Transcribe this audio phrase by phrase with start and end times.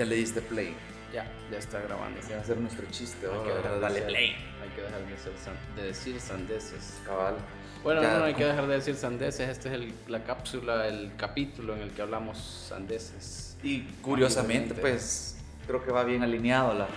[0.00, 0.74] Ya le diste play.
[1.12, 2.18] Ya, ya está grabando.
[2.20, 3.54] Ese va a ser nuestro chiste Hay que ahora.
[3.56, 4.30] dejar de Dale ser- play.
[4.62, 5.32] Hay que dejar de, ser
[5.76, 7.00] de decir sandeces.
[7.04, 7.34] Cabal.
[7.82, 9.46] Bueno, Ya, no, no hay que dejar de decir sandeces.
[9.50, 13.58] Este es el- la cápsula, el capítulo en el que hablamos sandeces.
[13.62, 15.36] Y curiosamente, pues
[15.66, 16.88] creo que va bien alineado la,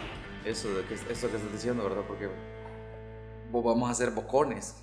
[0.45, 2.04] eso, de que, eso que estás diciendo, ¿verdad?
[2.08, 2.30] Porque
[3.52, 4.77] vamos a hacer bocones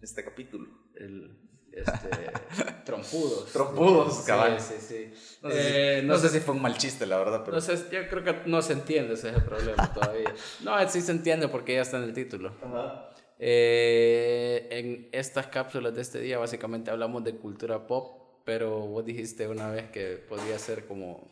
[0.00, 0.66] este capítulo.
[0.94, 1.36] El,
[1.72, 2.32] este,
[2.84, 3.52] trompudos.
[3.52, 4.60] Trompudos, Sí, cabal.
[4.60, 5.12] Sí, sí.
[5.42, 7.56] No, sé, si, Eh, no sé si fue un mal chiste, la verdad, pero...
[7.56, 10.34] No sé, yo creo que no se entiende, ese es el problema todavía.
[10.62, 12.52] No, sí se entiende porque ya está en el título.
[12.62, 13.10] Ajá.
[13.38, 19.48] Eh, en estas cápsulas de este día básicamente hablamos de cultura pop, pero vos dijiste
[19.48, 21.26] una vez que podría ser como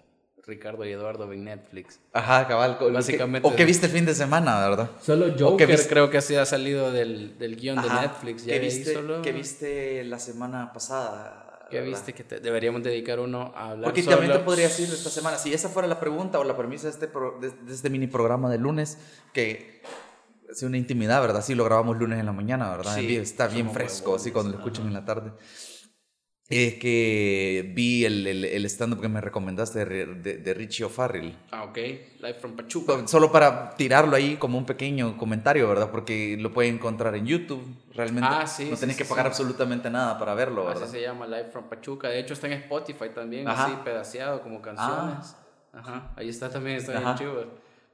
[0.48, 2.00] Ricardo y Eduardo en Netflix.
[2.12, 2.78] Ajá, cabal.
[2.92, 4.90] Básicamente- ¿O qué viste el fin de semana, verdad?
[5.02, 5.88] Solo ¿O qué Joker viste?
[5.88, 7.88] creo que así ha salido del, del guion de.
[7.88, 8.44] Netflix.
[8.46, 11.44] Ya ¿Qué de ahí viste, solo- qué viste la semana pasada?
[11.70, 11.90] ¿Qué verdad?
[11.98, 15.10] viste que te- deberíamos dedicar uno a hablar Porque solo- también te podría decir esta
[15.10, 17.90] semana, si esa fuera la pregunta o la premisa de este, pro- de, de este
[17.90, 18.96] mini programa de lunes,
[19.34, 19.82] que
[20.50, 21.44] es una intimidad, ¿verdad?
[21.44, 22.94] Sí, lo grabamos lunes en la mañana, ¿verdad?
[22.96, 25.32] Sí, Está bien fresco, así cuando lo escuchan en la tarde.
[26.50, 31.36] Es que vi el, el, el stand-up que me recomendaste de, de, de Richie O'Farrell.
[31.50, 31.76] Ah, ok.
[31.76, 33.06] Live from Pachuca.
[33.06, 35.90] Solo para tirarlo ahí como un pequeño comentario, ¿verdad?
[35.90, 37.62] Porque lo pueden encontrar en YouTube.
[37.92, 40.92] Realmente Ah, sí, no sí, tenés sí, que pagar absolutamente nada para verlo, Así ¿verdad?
[40.92, 42.08] se llama Live from Pachuca.
[42.08, 43.66] De hecho, está en Spotify también, Ajá.
[43.66, 45.36] así pedaceado como canciones.
[45.74, 46.12] Ajá.
[46.16, 47.44] Ahí está también, está en chivo.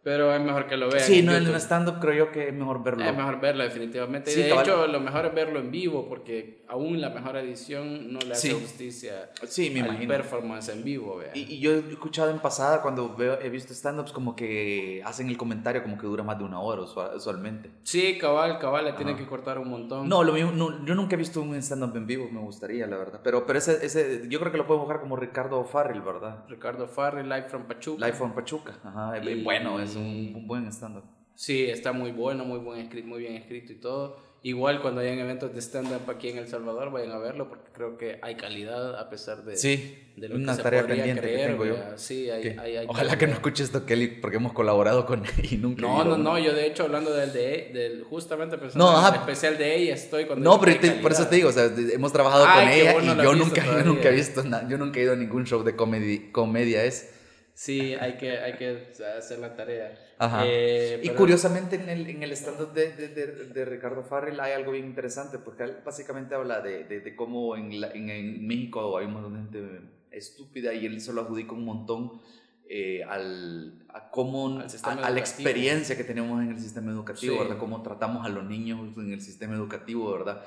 [0.05, 1.03] Pero es mejor que lo vean.
[1.03, 1.55] Sí, en no, en YouTube.
[1.55, 3.05] el stand-up creo yo que es mejor verlo.
[3.05, 4.31] Es mejor verlo, definitivamente.
[4.31, 4.67] Y Sí, de cabal.
[4.67, 8.49] hecho, lo mejor es verlo en vivo, porque aún la mejor edición no le hace
[8.51, 8.55] Sí.
[8.61, 10.09] justicia Sí, me al imagino.
[10.13, 11.21] performance en vivo.
[11.33, 15.29] Y, y yo he escuchado en pasada cuando veo, he visto stand-ups como que hacen
[15.31, 17.71] el comentario como que dura más de una hora usua- usualmente.
[17.85, 20.07] Sí, cabal, cabal, le tienen que cortar un montón.
[20.07, 22.99] No, lo mismo, no, yo nunca he visto un stand-up en vivo, me gustaría, la
[22.99, 23.21] verdad.
[23.25, 26.45] Pero, pero ese, ese, yo creo que lo pueden buscar como Ricardo O'Farrell, ¿verdad?
[26.49, 28.07] Ricardo Farrell, Live from Pachuca.
[28.07, 28.75] Life on Pachuca.
[28.85, 31.05] Ajá, Y- bueno, es un, un buen stand-up.
[31.35, 34.23] Sí, está muy bueno, muy, buen escrito, muy bien escrito y todo.
[34.45, 37.97] Igual cuando hayan eventos de stand-up aquí en El Salvador, vayan a verlo porque creo
[37.97, 41.47] que hay calidad a pesar de, Sí, de lo una que tarea pendiente creer, que
[41.53, 41.77] tengo yo.
[41.97, 45.33] Sí, hay, hay, hay Ojalá que no escuche esto, Kelly, porque hemos colaborado con él
[45.51, 45.81] y nunca.
[45.81, 49.21] No, no, no, yo de hecho hablando del de del justamente pensando No, en el
[49.21, 52.13] especial de ella estoy cuando No, pero te- por eso te digo, o sea, hemos
[52.13, 55.05] trabajado Ay, con ella y yo nunca, yo nunca he visto nada, yo nunca he
[55.05, 57.14] ido a ningún show de comedia es.
[57.55, 59.97] Sí, hay que, hay que hacer la tarea.
[60.19, 60.43] Ajá.
[60.45, 64.41] Eh, Y pero- curiosamente en el, en el stand-up de, de, de, de Ricardo Farrell
[64.41, 68.11] hay algo bien interesante, porque él básicamente habla de, de, de cómo en, la- en,
[68.11, 72.21] en México hay un montón de gente estúpida y él solo adjudica un montón
[72.69, 74.67] eh, al, a cómo, Al
[74.99, 77.39] a, a la experiencia que tenemos en el sistema educativo, Sí.
[77.41, 77.59] ¿verdad?
[77.59, 80.43] Cómo tratamos a los niños en el sistema educativo, ¿verdad?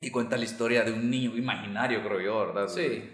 [0.00, 2.68] Y cuenta la historia de un niño imaginario, creo yo, ¿verdad?
[2.68, 3.04] Sí.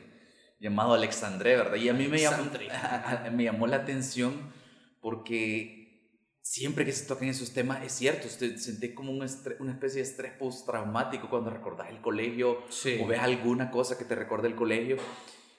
[0.65, 1.77] Llamado Alexandre, ¿verdad?
[1.77, 2.45] Y a mí me llamó,
[3.33, 4.53] me llamó la atención
[5.01, 5.83] porque
[6.43, 10.03] siempre que se tocan esos temas, es cierto, usted sentí como un estre- una especie
[10.03, 12.99] de estrés postraumático cuando recordás el colegio Sí.
[13.03, 14.97] o ves alguna cosa que te recuerda el colegio.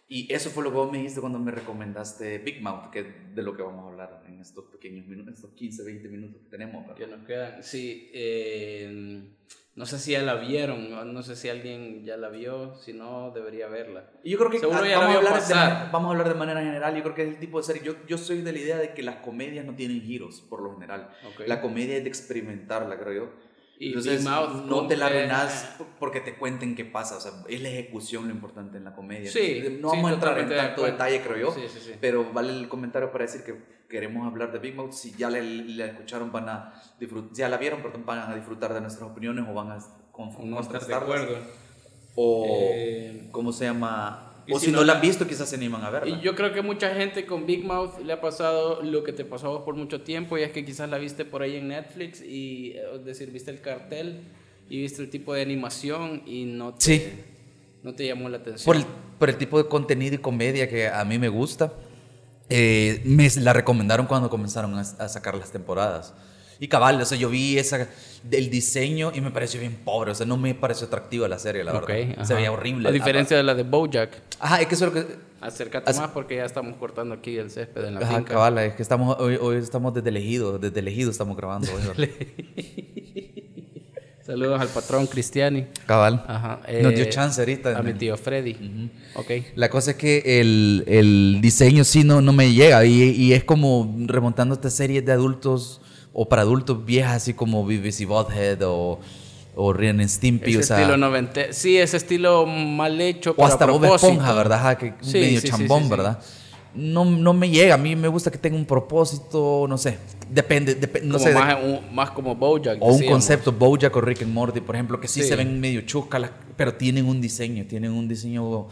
[0.07, 3.35] Y eso fue lo que vos me dijiste cuando me recomendaste Big Mouth, que es
[3.35, 6.49] de lo que vamos a hablar en estos pequeños minutos, estos 15, 20 minutos que
[6.49, 6.83] tenemos.
[6.88, 6.95] ¿verdad?
[6.95, 7.63] Que nos quedan.
[7.63, 9.23] Sí, eh,
[9.75, 12.93] no sé si ya la vieron, no- no sé si alguien ya la vio, si
[12.93, 14.09] no, debería verla.
[14.23, 15.69] Y yo creo que Seguro ah, ya la vamos, a hablar de pasar.
[15.69, 16.95] manera, vamos a hablar de manera general.
[16.95, 17.81] Yo creo que es el tipo de serie.
[17.83, 20.73] Yo, yo soy de la idea de que las comedias no tienen giros, por lo
[20.75, 21.09] general.
[21.27, 21.47] Ok.
[21.47, 23.31] La comedia es de experimentarla, creo yo.
[23.78, 27.18] Y Entonces, Mouth no te la arruinas porque te cuenten qué pasa.
[27.18, 29.30] O sea, es la ejecución lo importante en la comedia.
[29.30, 30.91] Sí, no sí, vamos a entrar en de tanto acuerdo.
[30.94, 31.52] detalle, creo yo.
[31.52, 31.91] Sí, sí, sí.
[32.00, 34.94] Pero vale el comentario para decir que queremos hablar de Big Mouth.
[34.94, 37.34] Si ya la la escucharon, van a disfrutar.
[37.35, 39.78] Ya la vieron, perdón, van a disfrutar de nuestras opiniones o van a
[40.12, 41.38] con- no estar de acuerdo.
[42.16, 44.25] O, Eh, ¿cómo se llama?
[44.47, 46.16] Y O si si no- no la han visto, quizás se animan a verla.
[46.17, 49.25] Y yo creo que mucha gente con Big Mouth le ha pasado lo que te
[49.25, 51.67] pasó a vos por mucho tiempo y es que quizás la viste por ahí en
[51.69, 54.22] Netflix y, eh, es decir, viste el cartel
[54.69, 57.03] y viste el tipo de animación y no te, Sí.
[57.84, 58.66] no te llamó la atención.
[58.66, 58.85] por el,
[59.20, 61.73] por el tipo de contenido y comedia que a mí me gusta.
[62.49, 66.14] Eh, me la recomendaron cuando comenzaron a, a sacar las temporadas.
[66.59, 67.87] Y cabal, o sea, yo vi esa,
[68.31, 71.63] el diseño y me pareció bien pobre, o sea, no me pareció atractiva la serie,
[71.63, 72.13] la Ok, verdad.
[72.13, 72.25] ajá.
[72.25, 72.87] Se veía horrible.
[72.90, 74.11] A diferencia de la de Bojack.
[74.40, 75.16] Ajá, es que eso es lo que...
[75.41, 78.34] Acércate más porque ya estamos cortando aquí el césped en la Ajá, finca.
[78.34, 81.67] cabal, es que estamos, hoy, hoy estamos desde elegido, desde elegido estamos grabando.
[84.25, 85.67] Saludos al patrón Cristiani.
[85.85, 86.23] cabal.
[86.28, 86.61] Ajá.
[86.81, 87.78] Nos dio eh, chance ahorita.
[87.78, 88.90] A mi tío Freddy.
[89.13, 89.29] Ok.
[89.55, 93.43] La cosa es que el, el diseño sí no, no me llega y, y es
[93.43, 95.79] como remontando estas series de adultos
[96.17, 99.00] o para adultos viejas así como BBC Bothead o,
[99.56, 101.52] o Ren and Stimpy, Ese o sea, estilo 90.
[101.53, 103.32] Sí, ese estilo mal hecho.
[103.32, 103.84] o pero hasta Bob.
[103.96, 104.78] Esponja, ¿verdad?
[104.78, 105.90] Que Sí, medio sí, chambón, sí, sí.
[105.91, 106.20] ¿verdad?
[106.73, 107.76] no, no me llega.
[107.76, 109.97] A mí me gusta que tenga un propósito, no sé.
[110.29, 111.29] Depende, depe- no sé.
[111.29, 112.78] de- más, un- más como Bojack.
[112.82, 113.14] o un decíamos.
[113.14, 116.73] concepto, Bojack o Rick and Morty, por ejemplo, que sí, se ven medio chuscas, pero
[116.76, 118.68] tienen un diseño, tienen un diseño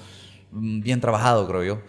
[0.52, 1.80] mm, bien trabajado, creo yo.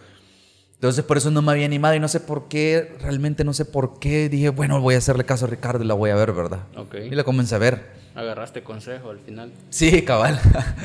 [0.75, 3.65] Entonces, por eso no me había animado y no sé por qué, realmente no sé
[3.65, 4.29] por qué.
[4.29, 6.59] Dije, bueno, voy a hacerle caso a Ricardo y la voy a ver, ¿verdad?
[6.77, 6.95] Ok.
[7.09, 7.93] Y la comencé a ver.
[8.13, 9.51] Agarraste consejo al final.
[9.69, 10.39] Sí, cabal.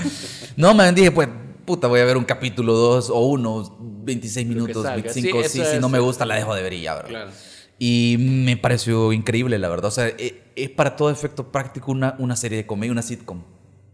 [0.56, 1.28] no, me dije, pues,
[1.64, 5.02] puta, voy a ver un capítulo, dos o uno, 26 Lo que minutos, salga.
[5.02, 5.42] 25.
[5.44, 7.08] Sí, Sí, si no me gusta, la dejo de ver y ya, ¿verdad?
[7.10, 7.30] Claro.
[7.78, 9.86] Y me pareció increíble, la verdad.
[9.86, 13.42] O sea, e- es, para todo efecto práctico una, una serie de comedia, una sitcom.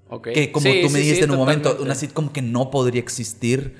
[0.09, 0.29] Ok.
[0.35, 1.85] Que como Sí, tú me sí, dijiste sí, en un momento, totalmente.
[1.85, 3.77] una sitcom que no podría existir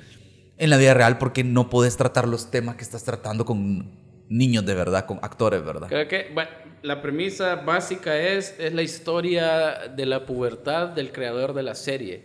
[0.59, 3.91] en la vida real porque no puedes tratar los temas que estás tratando con
[4.29, 5.89] niños de verdad, con actores, ¿verdad?
[5.89, 6.51] Creo que bueno,
[6.83, 12.25] la premisa básica es, es la historia de la pubertad del creador de la serie,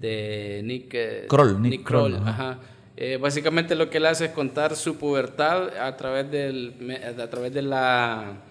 [0.00, 2.58] de Nick eh, Kroll, Nick Kroll, Kroll, ajá.
[2.96, 7.54] Eh, básicamente lo que él hace es contar su pubertad a través del, a través
[7.54, 8.42] de la,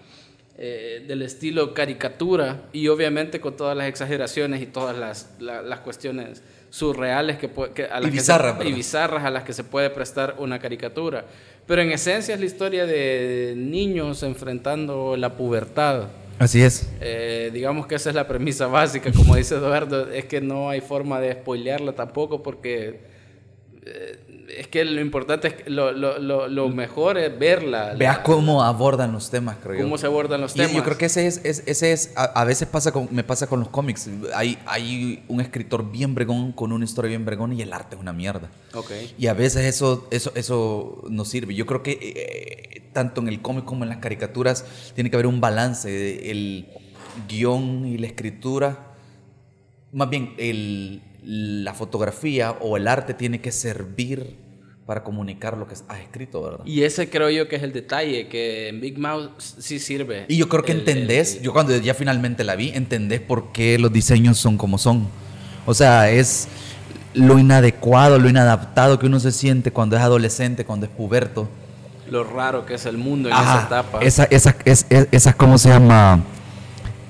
[0.62, 5.80] eh, del estilo caricatura y obviamente con todas las exageraciones y todas las, la- las
[5.80, 9.64] cuestiones surreales que, a Y las que se- bizarras, y bizarras a las que se
[9.64, 11.24] puede prestar una caricatura.
[11.66, 16.08] Pero en esencia es la historia de niños enfrentando la pubertad.
[16.38, 16.90] Así es.
[17.00, 20.80] Eh, digamos que esa es la premisa básica, como dice Eduardo, es que no hay
[20.82, 23.00] forma de spoilearla tampoco porque
[23.86, 24.09] eh,
[24.60, 28.22] es que lo importante es que lo, lo- lo- lo mejor es verla, Vea la-
[28.22, 29.82] cómo abordan los temas, creo yo.
[29.84, 30.72] cómo se abordan los Y temas.
[30.74, 33.46] yo creo que ese es, es- ese es a, a veces pasa con, me pasa
[33.46, 34.10] con los cómics.
[34.34, 38.00] Hay, hay un escritor bien bregón con una historia bien bregón y el arte es
[38.02, 38.50] una mierda.
[38.74, 38.90] Ok.
[39.18, 41.54] Y a veces eso, eso, eso nos sirve.
[41.54, 45.26] Yo creo que eh, tanto en el cómic como en las caricaturas tiene que haber
[45.26, 46.30] un balance.
[46.30, 46.66] El
[47.28, 48.88] guion y la escritura,
[49.92, 54.36] más bien el, la fotografía o el arte tiene que servir
[54.90, 56.64] para comunicar lo que has escrito, ¿verdad?
[56.64, 60.24] Y ese creo yo que es el detalle, que en Big Mouth sí sirve.
[60.26, 63.52] Y yo creo que El- entendés, el- yo cuando ya finalmente la vi, entendés por
[63.52, 65.06] qué los diseños son como son.
[65.64, 66.48] O sea, es
[67.14, 71.48] lo inadecuado, lo inadaptado que uno se siente cuando es adolescente, cuando es puberto.
[72.10, 73.98] lo raro que es el mundo en Ajá, esa etapa.
[74.02, 76.18] Esa, esa, es, es- esa, ¿cómo se llama?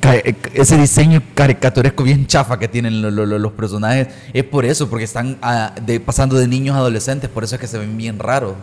[0.02, 4.64] Eh, Ese diseño caricaturesco bien chafa que tienen lo- lo- lo- los personajes es por
[4.64, 7.78] eso, porque están ah, de- pasando de niños a adolescentes, por eso es que se
[7.78, 8.54] ven bien raros.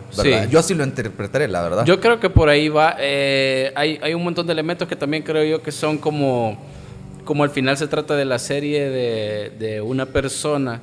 [0.50, 1.84] Yo así lo interpretaré, la verdad.
[1.84, 2.96] Yo creo que por ahí va.
[2.98, 6.58] eh, hay, hay un montón de elementos que también creo yo que son como.
[7.24, 10.80] Como al final se trata de la serie de, de una persona.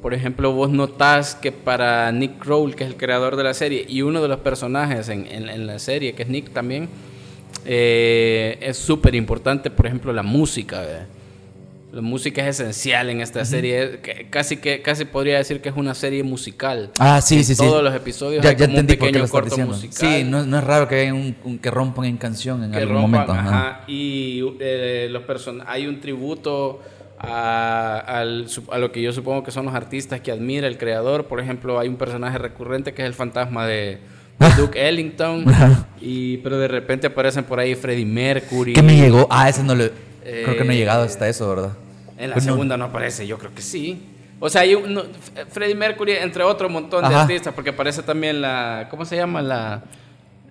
[0.00, 3.84] Por ejemplo, vos notás que para Nick Kroll, que es el creador de la serie,
[3.88, 6.88] y uno de los personajes en, en- en la serie, que es Nick también,
[7.64, 10.80] eh, es súper importante, por ejemplo, la música.
[10.80, 11.06] ¿verdad?
[11.92, 14.00] La música es esencial en esta serie.
[14.30, 16.90] Casi que casi podría decir que es una serie musical.
[16.98, 17.62] Ah, sí, En sí, sí.
[17.62, 19.48] Todos los episodios Ya, hay ya como un entendí por qué pequeño lo estás corto
[19.56, 19.74] diciendo.
[19.74, 20.08] musical.
[20.10, 22.78] Sí, no, no es raro que, haya un, un- que rompan en canción en que
[22.78, 23.32] algún rompan, momento.
[23.34, 23.68] ajá.
[23.70, 26.80] ajá, y eh, los person hay un tributo
[27.18, 31.26] a, al- a lo que yo supongo que son los artistas que admira el creador.
[31.26, 33.98] Por ejemplo, hay un personaje recurrente que es el fantasma de
[34.56, 35.44] Duke Ellington.
[36.04, 38.72] Y, pero de repente aparecen por ahí Freddie Mercury.
[38.72, 39.28] ¿Qué me llegó?
[39.30, 39.84] Ah, ese no lo...
[40.24, 41.70] creo que no he Eh, llegado hasta eso, ¿verdad?
[42.18, 44.02] En la Pues segunda no aparece, yo creo que sí.
[44.40, 45.02] O sea, hay un, no,
[45.52, 48.88] Freddie Mercury, entre otro montón de artistas, porque aparece también la.
[48.90, 49.40] ¿Cómo se llama?
[49.42, 49.84] La.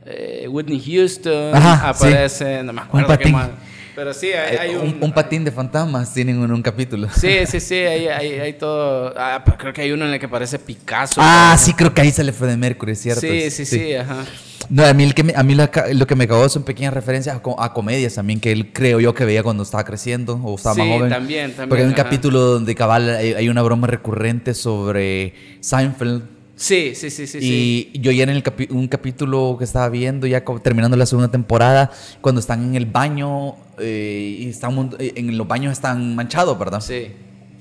[0.06, 1.54] eh, Whitney Houston.
[1.54, 2.06] Ajá, sí.
[2.08, 2.64] aparece.
[2.64, 3.50] No me acuerdo qué más.
[3.96, 7.08] Pero sí, hay, hay Eh, un, un, un patín de fantasmas tienen en un capítulo.
[7.14, 9.14] Sí, sí, sí, hay, hay, hay todo.
[9.18, 11.20] Ah, pero creo que hay uno en el que aparece Picasso.
[11.24, 13.22] Ah, sí, creo que ahí se le fue de Mercury, ¿cierto?
[13.22, 14.24] Sí, sí, sí, ajá.
[14.70, 16.94] No, a mí, el que me- a mí la lo que me cagó son pequeñas
[16.94, 20.56] referencias a, a comedias también que él creo yo que veía cuando estaba creciendo o
[20.56, 21.10] estaba Sí, más joven.
[21.10, 22.04] también, también, Porque hay un ajá.
[22.04, 26.24] capítulo donde cabal hay, hay una broma recurrente sobre Seinfeld.
[26.62, 27.40] Sí, sí, sí, sí.
[27.42, 27.92] sí.
[27.94, 31.32] Y yo ya en el capi- un capítulo que estaba viendo, ya terminando la segunda
[31.32, 31.90] temporada,
[32.22, 36.80] cuando están en el baño, eh, y están, eh, en los baños están manchados, ¿verdad?
[36.82, 37.08] Sí.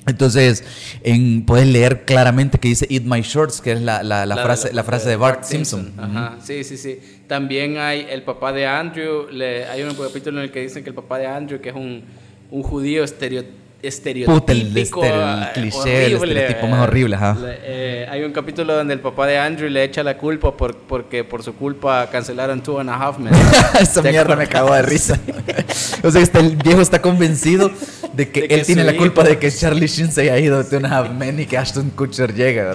[0.07, 0.65] Entonces,
[1.03, 4.43] en, puedes leer claramente que dice Eat My Shorts, que es la, la- la de
[4.43, 5.93] frase, la frase de Bart Simpson.
[5.97, 6.99] Ajá, sí, sí, sí.
[7.27, 9.29] También hay el papá de Andrew.
[9.31, 11.75] le- hay un capítulo en el que dicen que el papá de Andrew, que es
[11.75, 12.03] un,
[12.51, 13.45] un judío estereo,
[13.83, 14.41] estereotípico.
[14.41, 17.37] Puta, el estereo- el eh, cliché, el estereotipo más eh, horrible, ajá.
[17.45, 21.25] eh, hay un capítulo donde el papá de Andrew le echa la culpa por, porque
[21.25, 23.33] por su culpa cancelaron Two and a Half Men.
[23.81, 25.19] Esa ¿Te mierda me cagó de risa.
[26.03, 27.71] o sea, el viejo está convencido
[28.13, 30.39] de que De que él tiene la culpa hijo- de que Charlie Sheen se haya
[30.39, 32.73] ido de una men y que Ashton Kutcher llega.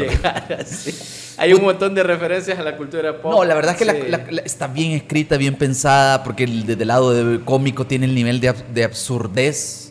[1.37, 3.31] Hay un montón de referencias a la cultura pop.
[3.31, 3.99] No, la verdad es que la- Sí.
[4.07, 8.15] la- la- está bien escrita, bien pensada, porque desde el lado de cómico tiene el
[8.15, 9.84] nivel de, de absurdez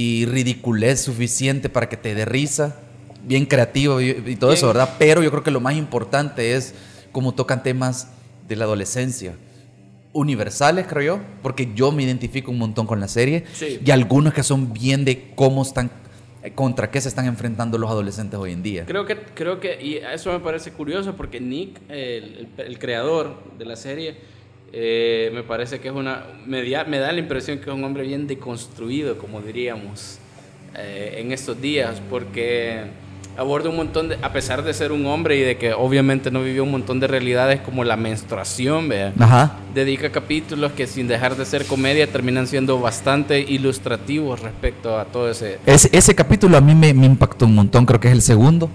[0.00, 2.76] y ridiculez suficiente para que te dé risa.
[3.24, 4.68] Bien creativo y, y todo eso.
[4.68, 4.94] ¿verdad?
[4.96, 6.72] Pero yo creo que lo más importante es
[7.10, 8.06] cómo tocan temas
[8.48, 9.34] de la adolescencia
[10.12, 13.80] universales, creo yo, porque yo me identifico un montón con la serie Sí.
[13.84, 15.90] y algunos que son bien de cómo están,
[16.42, 18.86] eh, contra qué se están enfrentando los adolescentes hoy en día.
[18.86, 23.64] Creo que, creo que, y eso me parece curioso porque Nick, el- el creador de
[23.66, 24.16] la serie,
[24.72, 27.84] eh, me parece que es una, me, da- me da la impresión que es un
[27.84, 30.18] hombre bien deconstruido, como diríamos,
[30.76, 32.82] eh, en estos días, porque
[33.36, 36.42] aborda un montón de, a pesar de ser un hombre y de que obviamente no
[36.42, 39.56] vivió un montón de realidades como la menstruación, vea Ajá.
[39.74, 45.30] dedica capítulos que sin dejar de ser comedia terminan siendo bastante ilustrativos respecto a todo
[45.30, 45.58] ese...
[45.66, 48.68] Ese, ese capítulo a mí me, me impactó un montón, creo que es el segundo,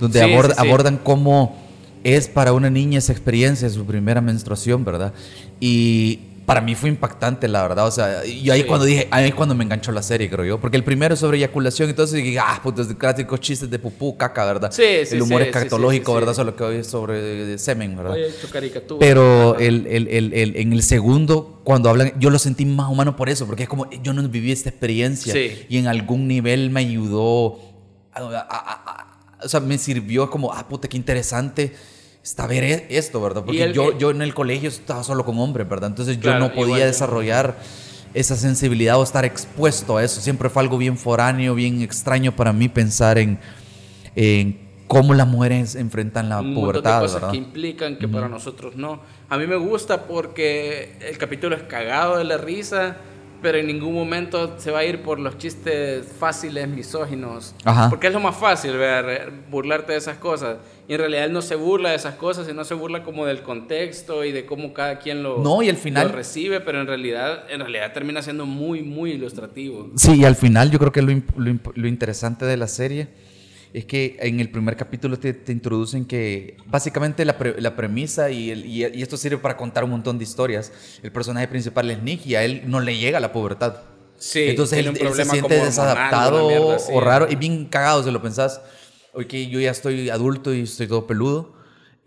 [0.00, 0.66] donde Sí, aborda- sí, sí.
[0.66, 1.65] abordan cómo
[2.14, 5.12] es para una niña esa experiencia, su primera menstruación, ¿verdad?
[5.60, 7.88] Y para mí fue impactante, la verdad.
[7.88, 8.66] O sea, y ahí Sí.
[8.68, 10.60] cuando dije, ahí es cuando me enganchó la serie, creo yo.
[10.60, 14.44] Porque el primero es sobre eyaculación, entonces dije, ah, putos clásicos chistes de pupú, caca,
[14.44, 14.70] ¿verdad?
[14.70, 16.34] Sí, sí, El humor sí, sí, escatológico, sí, ¿verdad?
[16.34, 18.12] Solo que hoy es sobre semen, ¿verdad?
[18.12, 19.00] Oye, caricatura.
[19.00, 23.16] Pero el, el- el- el- en el segundo, cuando hablan, yo lo sentí más humano
[23.16, 25.66] por eso, porque es como yo no viví esta experiencia Sí.
[25.68, 27.58] y en algún nivel me ayudó,
[28.12, 28.82] a- a- a-
[29.40, 31.74] a- o sea, me sirvió como, ah, puta, qué interesante
[32.26, 33.44] está ver e- esto, ¿verdad?
[33.44, 35.90] Porque el- yo, yo en el colegio estaba solo con hombres, ¿verdad?
[35.90, 36.86] Entonces yo Claro, no podía yo.
[36.86, 37.56] desarrollar
[38.14, 40.20] esa sensibilidad o estar expuesto a eso.
[40.20, 43.38] Siempre fue algo bien foráneo, bien extraño para mí pensar en,
[44.16, 47.30] en cómo las mujeres enfrentan la un montón de pubertad, cosas ¿verdad?
[47.30, 49.00] que implican que para nosotros no.
[49.28, 52.96] A mí me gusta porque el capítulo es cagado de la risa,
[53.42, 57.54] pero en ningún momento se va a ir por los chistes fáciles, misóginos.
[57.64, 57.88] Ajá.
[57.90, 60.58] Porque es lo más fácil, ver, burlarte de esas cosas.
[60.88, 63.42] Y en realidad él no se burla de esas cosas, sino se burla como del
[63.42, 66.86] contexto y de cómo cada quien lo, No, y al final- lo recibe, pero en
[66.86, 69.90] realidad, en realidad termina siendo muy, muy ilustrativo.
[69.96, 73.08] Sí, y al final yo creo que lo, lo lo interesante de la serie
[73.78, 78.30] es que en el primer capítulo te, te introducen que básicamente la, pre- la premisa
[78.30, 80.72] y, el- y- y esto sirve para contar un montón de historias.
[81.02, 83.76] El personaje principal es Nick y a él no le llega la pubertad.
[84.18, 86.90] Sí, Entonces él, él se siente desadaptado mierda así.
[86.94, 88.62] o raro y bien cagado si lo pensás.
[89.12, 91.52] Oye, que yo ya estoy adulto y estoy todo peludo.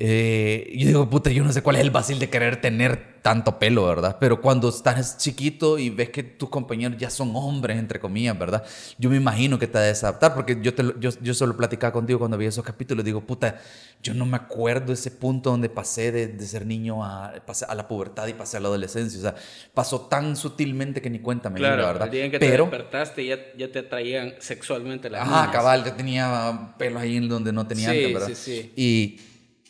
[0.02, 3.60] Eh, yo digo, puta, yo no sé cuál es el vacil de querer tener tanto
[3.60, 4.16] pelo, ¿verdad?
[4.18, 8.64] Pero cuando estás chiquito y ves que tus compañeros ya son hombres, entre comillas, ¿verdad?
[8.98, 11.92] Yo me imagino que te has de desadaptar, porque yo, te, yo, yo solo platicaba
[11.92, 13.04] contigo cuando vi esos capítulos.
[13.04, 13.60] Digo, puta,
[14.02, 17.34] yo no me acuerdo ese punto donde pasé de, de ser niño a,
[17.68, 19.20] a la pubertad y pasé a la adolescencia.
[19.20, 19.36] O sea,
[19.74, 22.06] pasó tan sutilmente que ni cuenta me Claro, la verdad.
[22.08, 25.50] el día en que Pero, te despertaste ya, ya te atraían sexualmente las niñas.
[25.52, 28.28] cabal, yo tenía pelos ahí en donde no tenía Sí, antes, ¿verdad?
[28.30, 28.74] sí, sí.
[28.78, 29.20] Y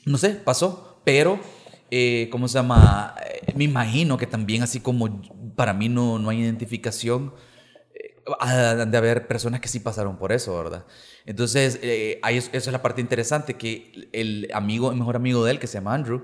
[0.09, 1.39] no sé, pasó, pero,
[1.91, 3.15] eh, ¿cómo se llama?
[3.25, 5.21] Eh, me imagino que también, así como
[5.55, 7.33] para mí no, no hay identificación,
[7.93, 10.85] eh, han de haber personas que sí pasaron por eso, ¿verdad?
[11.25, 15.43] Entonces, eh, ahí es- eso es la parte interesante, que el amigo, el mejor amigo
[15.45, 16.21] de él, que se llama Andrew,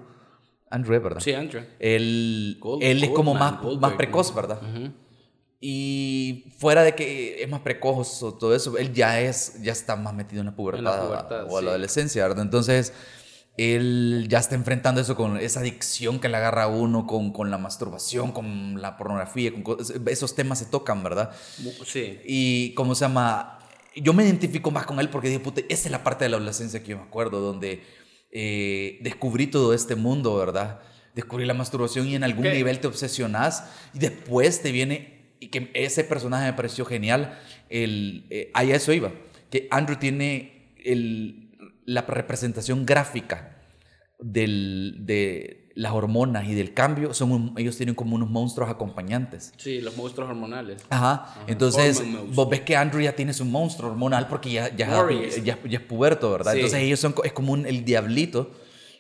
[0.70, 1.22] Andrew, ¿verdad?
[1.22, 1.63] Sí, Andrew.
[1.80, 4.36] Él, Gold- él es como Goldman, más, Goldberg, más precoz.
[4.36, 4.60] ¿verdad?
[5.62, 9.96] Y fuera de que es más precoz o todo eso, él ya es ya está
[9.96, 11.65] más metido en la pubertad, En la pubertad, o a sí.
[11.65, 12.44] la adolescencia, ¿verdad?
[12.44, 12.94] Entonces,
[13.57, 17.51] él ya está enfrentando eso con esa adicción que le agarra a uno con, con
[17.51, 21.31] la masturbación, con la pornografía, con esos temas se tocan, ¿verdad?
[21.85, 22.19] Sí.
[22.25, 23.59] Y cómo se llama,
[23.95, 26.38] yo me identifico más con él porque dije, puta, esa es la parte de la
[26.38, 27.81] adolescencia que yo me acuerdo, donde
[28.31, 30.81] eh, descubrí todo este mundo, ¿verdad?
[31.13, 32.53] Descubrí la masturbación y en algún ¿Qué?
[32.53, 38.27] nivel te obsesionas y después te viene, y que ese personaje me pareció genial, el,
[38.29, 39.13] eh, ahí a eso iba,
[39.50, 41.45] que Andrew tiene el,
[41.86, 43.56] la representación gráfica
[44.20, 49.54] del, de las hormonas y del cambio, son un- ellos tienen como unos monstruos acompañantes.
[49.58, 50.82] Sí, los monstruos hormonales.
[50.89, 51.36] Ajá.
[51.48, 52.36] Entonces, Hormone mouse.
[52.36, 54.88] vos ves que Andrew ya tiene su monstruo hormonal porque ya, ya,
[55.44, 56.54] ya, ya es puberto, ¿verdad?
[56.54, 56.60] Sí.
[56.60, 58.51] Entonces, ellos son, es como un- el diablito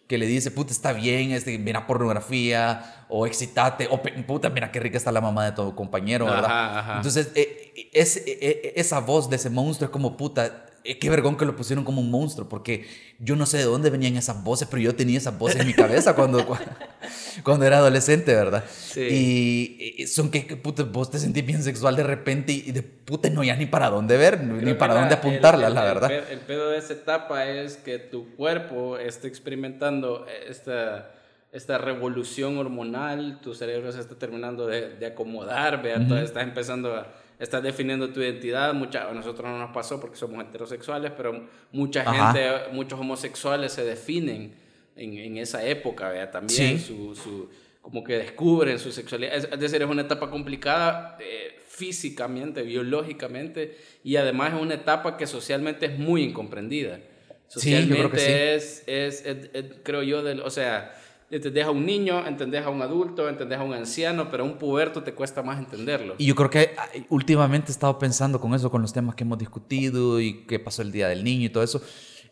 [0.07, 4.79] que le dice, puta, está bien, este, mira pornografía, o excitate, o puta, mira qué
[4.79, 6.45] rica está la mamá de tu compañero, ¿verdad?
[6.45, 6.95] Ajá, ajá.
[6.97, 10.64] Entonces, eh, es, eh, esa voz de ese monstruo es como, puta,
[10.99, 12.85] qué vergón que lo pusieron como un monstruo, porque
[13.19, 15.73] yo no sé de dónde venían esas voces, pero yo tenía esas voces en mi
[15.73, 16.45] cabeza cuando,
[17.43, 18.63] cuando era adolescente, ¿verdad?
[18.69, 19.01] Sí.
[19.01, 22.71] Y y son que, que, puta, vos te sentís bien sexual de repente y, y
[22.71, 25.67] de puta no ya ni para dónde ver, ni Creo para que dónde la- apuntarla,
[25.67, 26.11] el- la el- verdad.
[26.11, 31.11] El, pe- el pedo de esa etapa es que tu cuerpo está experimentando esta,
[31.51, 36.93] esta revolución hormonal, tu cerebro se está terminando de, de acomodar, vea, entonces estás empezando
[36.95, 37.07] a,
[37.39, 42.01] estás definiendo tu identidad, mucha, a nosotros no nos pasó porque somos heterosexuales, pero mucha
[42.01, 42.33] Ajá.
[42.33, 44.53] gente, muchos homosexuales se definen
[44.95, 46.85] en, en esa época, vea, también Sí.
[46.85, 47.49] su, su,
[47.81, 53.77] como que descubren su sexualidad, es, es decir, es una etapa complicada eh, físicamente, biológicamente,
[54.03, 56.99] y además es una etapa que socialmente es muy incomprendida.
[57.47, 58.87] Socialmente yo creo que sí.
[58.87, 60.95] es, es, creo yo, del, o sea,
[61.29, 64.57] entendés a un niño, entendés a un adulto, entendés a un anciano, pero a un
[64.57, 66.15] puberto te cuesta más entenderlo.
[66.17, 66.75] Y yo creo que
[67.09, 70.81] últimamente he estado pensando con eso, con los temas que hemos discutido y que pasó
[70.81, 71.81] el Día del Niño y todo eso,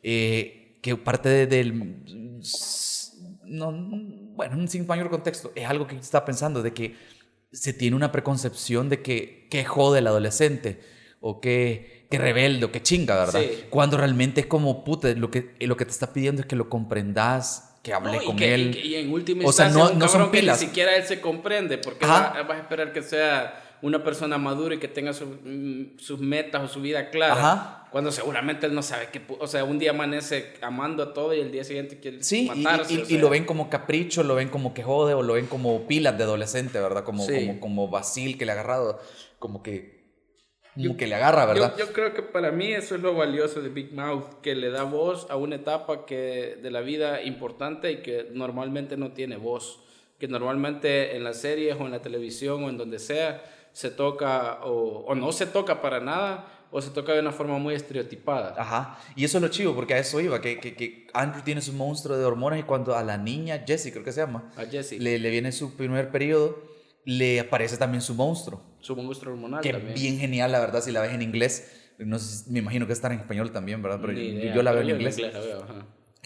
[0.02, 2.00] eh, que parte del...
[3.46, 3.72] No,
[4.36, 6.96] bueno, sin mayor contexto, es algo que estaba pensando, de que
[7.52, 10.82] se tiene una preconcepción de que, que jode el adolescente
[11.20, 13.42] o que, que rebelde o que chinga, ¿verdad?
[13.70, 16.68] Cuando realmente es como, puta, lo que, lo que te está pidiendo es que lo
[16.70, 18.80] comprendas que hable con él.
[18.84, 20.58] Y, en última instancia, o sea, no, no son pilas.
[20.58, 24.76] Que ni siquiera él se comprende, porque vas a esperar que sea una persona madura
[24.76, 27.82] y que tenga mm, sus metas o su vida clara.
[27.92, 31.42] Cuando seguramente él no sabe que, o sea, un día amanece amando a todo y
[31.42, 33.04] el día siguiente quiere sí, matarse.
[33.08, 35.86] Y, y, lo ven como capricho, lo ven como que jode o lo ven como
[35.86, 37.04] pilas de adolescente, ¿verdad?
[37.04, 39.00] Como, como, como Basil que le ha agarrado,
[39.38, 39.93] como que
[40.76, 41.76] como que le agarra, ¿verdad?
[41.78, 44.84] Yo, creo que para mí eso es lo valioso de Big Mouth, que le da
[44.84, 49.80] voz a una etapa que, de la vida importante y que normalmente no tiene voz.
[50.20, 54.60] Que normalmente en las series o en la televisión o en donde sea se toca
[54.64, 58.56] o, o no se toca para nada o se toca de una forma muy estereotipada.
[58.58, 61.62] Ajá, y eso es lo chivo, porque a eso iba, que, que, que, Andrew tiene
[61.62, 64.66] su monstruo de hormonas y cuando a la niña, Jessie creo que se llama, a
[64.66, 65.00] Jessie.
[65.00, 66.64] Le, le viene su primer periodo,
[67.06, 69.62] le aparece también su monstruo su monstruo hormonal.
[69.62, 69.94] Que también.
[69.94, 71.72] bien genial, la verdad, si la ves en inglés.
[71.98, 74.00] No sé, me imagino que estar en español también, ¿verdad?
[74.02, 75.20] Pero yo, la veo en inglés.
[75.20, 75.66] la veo,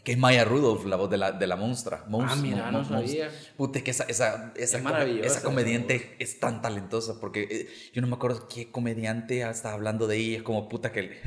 [0.03, 2.05] Que es Maya Rudolph, la voz de la, de la monstrua.
[2.09, 3.29] ah, mira, no sabía.
[3.55, 7.19] Puta, que esa, esa, esa, esa comediante es tan talentosa.
[7.19, 10.37] Porque eh, yo no me acuerdo qué comediante estaba hablando de ella.
[10.37, 11.19] Es como puta que.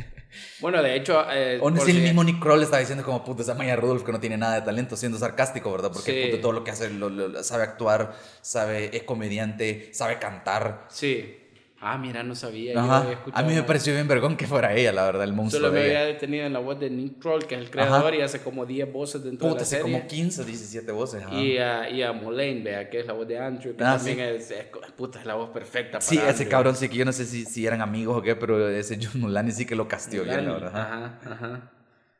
[0.60, 1.24] Bueno, de hecho.
[1.32, 4.04] Eh, o no sé, el mismo Nick Kroll estaba diciendo como puta, esa Maya Rudolph
[4.04, 5.90] que no tiene nada de talento, siendo sarcástico, ¿verdad?
[5.92, 10.86] Porque todo lo que hace, lo, sabe actuar, sabe, es comediante, sabe cantar.
[10.88, 11.36] Sí.
[11.82, 12.78] Ah, mira, no sabía.
[12.78, 15.62] a mí me pareció bien vergón que fuera ella, la verdad, el monstruo.
[15.62, 18.20] Solo me había detenido en la voz de Nick Kroll, que es el creador, y
[18.20, 21.24] hace como 10 voces dentro de la hace como 15, 17 voces.
[21.32, 24.20] Y a, y a Mullane, vea, que es la voz de Andrew, que ah, también
[24.20, 24.52] es,
[24.94, 27.46] puta, es la voz perfecta para Sí, ese cabrón sí que yo no sé si,
[27.46, 30.52] si eran amigos o qué, pero ese John Mulaney sí que lo castió bien, la
[30.52, 30.76] verdad.
[30.76, 31.72] Ajá, ajá.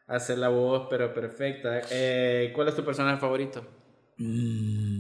[0.07, 1.83] Hace la voz, pero perfecta.
[1.91, 3.63] Eh, ¿Cuál es tu personaje favorito?
[4.17, 5.00] Mmm...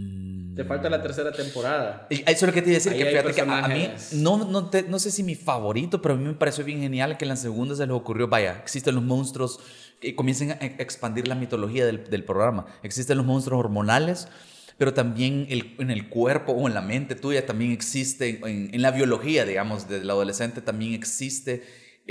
[0.60, 2.06] Te falta la tercera temporada.
[2.10, 4.70] Eso es lo que te iba a decir, que fíjate que a, mí, no, no,
[4.88, 7.36] no sé si mi favorito, pero a mí me pareció bien genial que en la
[7.36, 9.58] segunda se les ocurrió, vaya, existen los monstruos,
[10.02, 12.66] que comiencen a expandir la mitología del, del programa.
[12.82, 14.28] Existen los monstruos hormonales,
[14.76, 18.82] pero también el, en el cuerpo o en la mente tuya también existe, en, en
[18.82, 21.62] la biología, digamos, del adolescente también existe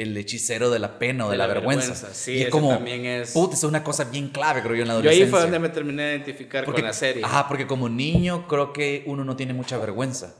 [0.02, 1.94] el hechicero de la pena o de, la, vergüenza.
[2.14, 3.36] Sí, y es como, también es...
[3.36, 5.20] Es una cosa bien clave, creo yo, en la adolescencia.
[5.20, 7.24] Yo ahí fue donde me terminé de identificar con la serie.
[7.24, 10.36] Ajá, porque como niño creo que uno no tiene mucha vergüenza.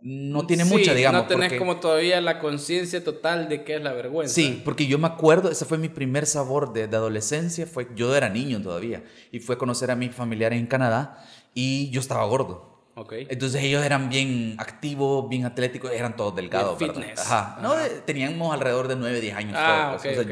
[0.00, 1.22] No tiene mucha, digamos.
[1.22, 4.34] No tenés como todavía la conciencia total de qué es la vergüenza.
[4.34, 8.14] Sí, porque yo me acuerdo, ese fue mi primer sabor de, de adolescencia, fue, yo
[8.14, 9.02] era niño todavía,
[9.32, 12.73] y fue conocer a mis familiares en Canadá, y yo estaba gordo.
[12.96, 13.26] Okay.
[13.28, 16.78] Entonces ellos eran bien activos, bien atléticos, eran todos delgados.
[16.78, 17.18] fitness.
[17.18, 17.58] Ajá.
[17.60, 19.54] No, teníamos alrededor de 9, 10 años.
[19.56, 20.26] Ah, todos.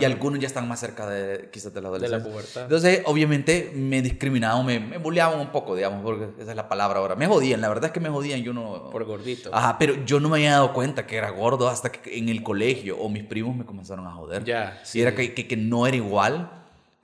[0.00, 2.18] y algunos ya están más cerca de quizás de la adolescencia.
[2.18, 2.62] De la pubertad.
[2.64, 6.98] Entonces, obviamente, me discriminaban, me, me bulleaban un poco, digamos, porque esa es la palabra
[6.98, 7.14] ahora.
[7.14, 8.90] Me jodían, la verdad es que me jodían, yo no...
[8.90, 9.54] Por gordito.
[9.54, 12.42] Ajá, pero yo no me había dado cuenta que era gordo hasta que en el
[12.42, 14.42] colegio o mis primos me comenzaron a joder.
[14.44, 14.98] Ya, sí.
[14.98, 16.50] Y era que, que, que no era igual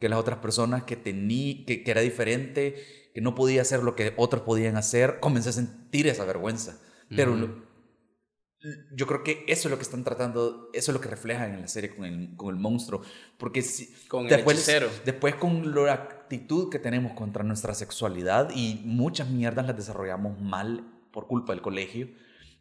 [0.01, 3.97] que las otras personas, que, tení, que, que era diferente que no podía hacer lo
[3.97, 6.79] que otros podían hacer, comencé a sentir esa vergüenza.
[7.09, 7.35] Pero
[8.93, 11.63] yo creo que eso es lo que están tratando, eso es lo que reflejan en
[11.63, 13.01] la serie con el, con el monstruo.
[13.39, 14.71] Porque si, con después,
[15.07, 20.85] después con la actitud que tenemos contra nuestra sexualidad y muchas mierdas las desarrollamos mal
[21.11, 22.11] por culpa del colegio.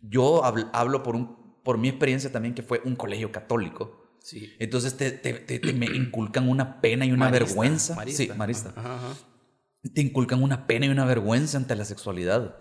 [0.01, 4.05] Yo hablo, por, un, por mi experiencia también que fue un colegio católico.
[4.19, 4.53] Sí.
[4.57, 7.93] Entonces te, te, te, me inculcan una pena y una vergüenza.
[7.93, 8.23] Marista.
[8.23, 8.71] Sí, marista.
[8.77, 9.13] Ajá,
[9.93, 12.57] te inculcan una pena y una vergüenza ante la sexualidad.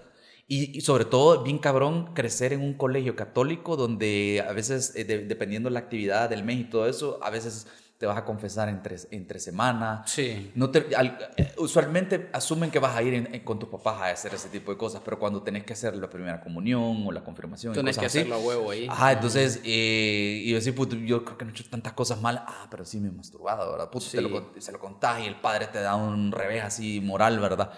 [0.46, 5.70] Y, sobre todo, bien cabrón, crecer en un colegio católico donde a veces, eh, dependiendo
[5.70, 7.66] de la actividad del mes y todo eso, a veces
[8.04, 10.02] te vas a confesar entre, entre semana.
[10.04, 10.52] Sí.
[10.56, 14.50] No te, eh, usualmente asumen que vas a ir con tus papás a hacer ese
[14.50, 17.72] tipo de cosas, pero cuando tenés que hacer la primera comunión o la confirmación.
[17.72, 18.86] Tienes que hacerlo a huevo ahí.
[18.90, 20.74] Ajá, entonces, eh, y yo decir,
[21.06, 22.44] yo creo que no he hecho tantas cosas mal.
[22.46, 23.88] Ah, pero sí me he masturbado, ¿verdad?
[23.88, 24.20] Puto, sí.
[24.20, 27.70] lo, se lo contás y el padre te da un revés así moral, ¿verdad?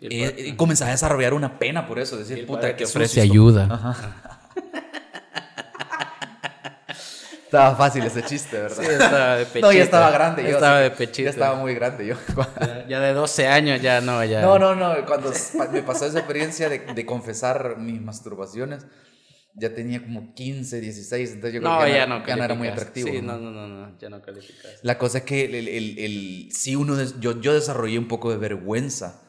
[0.00, 3.68] Y, eh, y comenzás a desarrollar una pena por eso, decir, puta, que ofrece ayuda.
[3.70, 4.40] Ajá.
[7.58, 8.76] Estaba fácil ese chiste, ¿verdad?
[8.82, 9.66] Sí, estaba de pechito.
[9.66, 10.48] No, ya estaba grande yo.
[10.50, 11.22] Estaba de pechito.
[11.24, 12.16] Ya estaba muy grande yo.
[12.88, 14.42] Ya, de 12 años ya no, ya.
[14.42, 14.94] No, no, no.
[15.06, 15.32] Cuando
[15.72, 18.86] me pasó esa experiencia de, de confesar mis masturbaciones,
[19.54, 22.44] ya tenía como 15, 16, entonces yo No, creo que ya no, no ya no
[22.44, 23.08] era muy atractivo.
[23.08, 23.38] Sí, ¿no?
[23.38, 24.80] no, no, no, no, ya no calificas.
[24.82, 28.08] La cosa es que el, el, el, el- sí uno, des- yo, yo desarrollé un
[28.08, 29.22] poco de vergüenza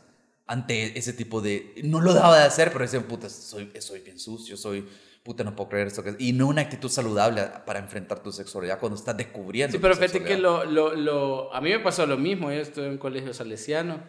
[0.47, 4.19] ante ese tipo de, no lo daba de hacer, pero decía, puta, soy, soy bien
[4.19, 4.87] sucio, soy,
[5.25, 6.03] puta, no puedo creer esto.
[6.03, 6.15] que-".
[6.19, 9.73] Y no una actitud saludable para enfrentar tu sexualidad cuando estás descubriendo.
[9.73, 12.51] Sí, pero fíjate que lo, lo, lo, a mí me pasó lo mismo.
[12.51, 13.99] Yo estuve en un colegio salesiano,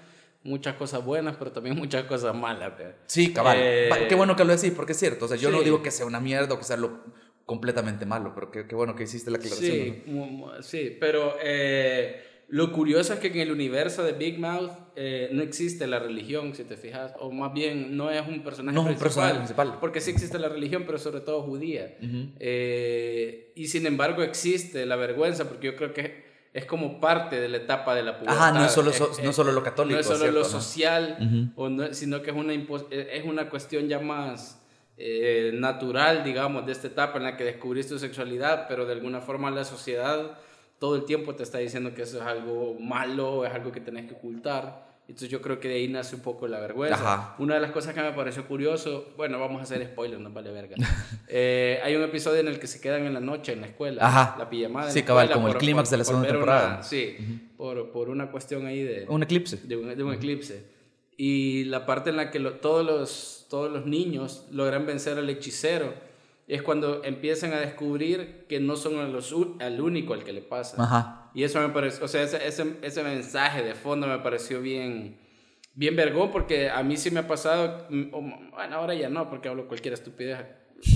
[0.44, 2.74] muchas cosas buenas, pero también muchas cosas malas.
[3.07, 3.57] Sí, cabal.
[3.59, 5.24] Eh, Qué bueno que lo decís, porque es cierto.
[5.24, 7.00] O sea, yo no digo que sea una mierda o que sea lo
[7.46, 9.72] completamente malo, pero qué, qué bueno que hiciste la aclaración.
[9.72, 14.70] Sí, mu- sí, pero eh, lo curioso es que en el universo de Big Mouth
[14.94, 18.74] eh, no existe la religión, si te fijas, o más bien no es un personaje
[18.74, 19.78] No es un principal, personaje principal.
[19.80, 21.96] porque sí existe la religión, pero sobre todo judía.
[22.38, 27.48] Eh, y sin embargo existe la vergüenza, porque yo creo que es como parte de
[27.48, 28.37] la etapa de la pubertad.
[28.38, 29.94] Ajá, no es solo, so- Es- no es- solo lo católico.
[29.94, 30.38] no es solo ¿cierto?
[30.38, 30.48] lo ¿no?
[30.48, 34.62] social, o no- sino que es una, eh, es una cuestión ya más
[34.98, 39.20] eh, natural, digamos, de esta etapa en la que descubriste tu sexualidad, pero de alguna
[39.20, 40.38] forma la sociedad
[40.79, 44.07] todo el tiempo te está diciendo que eso es algo malo, es algo que tenés
[44.07, 44.87] que ocultar.
[45.09, 46.97] Entonces yo creo que de ahí nace un poco la vergüenza.
[46.97, 47.37] Ajá.
[47.39, 50.51] Una de las cosas que me pareció curioso, bueno, vamos a hacer spoilers, no vale
[50.51, 50.77] verga.
[51.29, 54.05] Eh, hay un episodio en el que se quedan en la noche en la escuela,
[54.07, 54.37] Ajá.
[54.39, 54.91] la pijamada.
[54.91, 56.83] Sí, cabal, como el clímax de la segunda ver una- temporada.
[56.85, 57.17] sí,
[57.57, 59.57] por, por una cuestión ahí de, Un eclipse.
[59.65, 60.65] de un, de un eclipse.
[61.17, 65.29] Y la parte en la que lo- todos, los, todos los niños logran vencer al
[65.31, 65.95] hechicero
[66.46, 70.82] es cuando empiezan a descubrir que no son los, al único al que le pasa.
[70.82, 71.30] Ajá.
[71.35, 75.18] Y eso me pareció, o sea, ese, ese, ese mensaje de fondo me pareció bien,
[75.74, 79.48] bien vergón porque a mí sí me ha pasado, mm, bueno, ahora ya no, porque
[79.48, 80.38] hablo cualquier estupidez,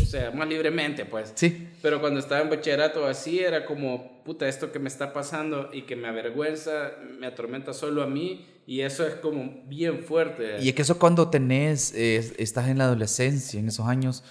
[0.03, 1.33] o sea, más libremente, pues.
[1.35, 1.69] Sí.
[1.83, 5.83] Pero cuando estaba en bachillerato así era como, puta, esto que me está pasando y
[5.83, 10.59] que me avergüenza, me atormenta solo a mí y eso es como bien fuerte.
[10.61, 14.23] Y es que eso cuando tenés, eh, estás en la adolescencia, en esos años,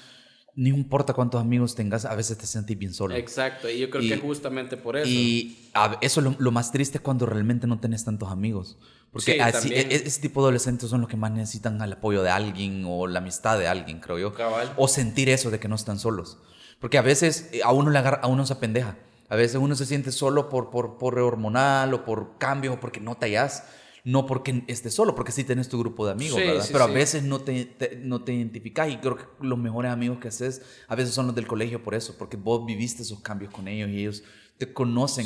[0.60, 3.16] no importa cuántos amigos tengas, a veces te sentís bien solo.
[3.16, 5.08] Exacto, y yo creo Y- que justamente por eso.
[5.10, 8.78] Y a- eso lo, lo más triste es cuando realmente no tenés tantos amigos.
[9.12, 11.94] Porque Sí, así, e- e- ese tipo de adolescentes son los que más necesitan el
[11.94, 14.34] apoyo de alguien o la amistad de alguien, creo yo.
[14.34, 14.72] Cabal.
[14.78, 16.38] O sentir eso de que no están solos.
[16.80, 18.98] Porque a veces eh, a uno, le agarra, a uno se apendeja.
[19.30, 23.00] A veces uno se siente solo por, por, por hormonal o por cambios o porque
[23.00, 23.64] no te hallas.
[24.04, 26.64] No porque estés solo, porque sí tenés tu grupo de amigos, Sí, ¿verdad?
[26.64, 26.92] sí, Pero sí.
[26.92, 30.30] a veces no te, te- no te identificas y creo que los mejores amigos que
[30.30, 33.68] haces a veces son los del colegio por eso, porque vos viviste esos cambios con
[33.68, 34.24] ellos y ellos
[34.58, 35.26] te conocen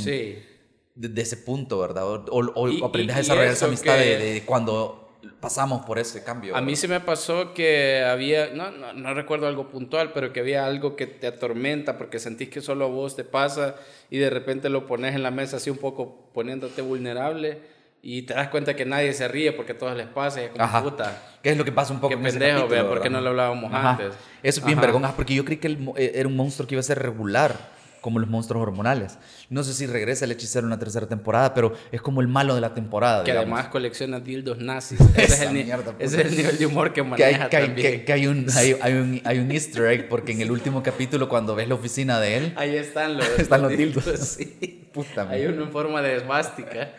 [0.95, 2.05] desde ese punto, ¿verdad?
[2.07, 4.99] O, o- aprendes y- a desarrollar esa amistad que- de, de cuando
[5.39, 6.55] pasamos por ese cambio.
[6.55, 10.39] A mí se me pasó que había, no, no, no recuerdo algo puntual, pero que
[10.41, 13.75] había algo que te atormenta porque sentís que solo a vos te pasa
[14.09, 17.59] y de repente lo pones en la mesa así un poco poniéndote vulnerable
[18.05, 20.49] y te das cuenta que nadie se ríe porque a todos les pasa y es
[20.51, 20.83] como Ajá.
[20.83, 21.21] puta.
[21.41, 23.09] ¿Qué es lo que pasa un poco Qué en ese pendejo, capítulo, vea, ¿por qué
[23.09, 23.91] no lo hablábamos Ajá.
[23.91, 24.13] antes?
[24.43, 26.81] Eso es bien ah, porque yo creí que el eh, era un monstruo que iba
[26.81, 27.55] a ser regular,
[28.01, 29.17] como los monstruos hormonales.
[29.49, 32.55] No sé si regresa el hechicero en la tercera temporada, pero es como el malo
[32.55, 33.23] de la temporada.
[33.23, 33.53] Que digamos.
[33.53, 34.99] además colecciona dildos nazis.
[35.15, 37.91] Ese, es el, mierda, ese es el nivel de humor que maneja que hay- también.
[37.99, 40.83] que- que hay un, hay, hay un, hay un easter egg, porque en el último
[40.83, 44.03] capítulo, cuando ves la oficina de él, Ahí están los, Están los dildos.
[44.03, 44.89] Sí.
[44.93, 46.91] puta, Hay uno en forma de esvástica.